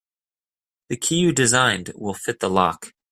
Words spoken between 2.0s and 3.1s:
fit the lock.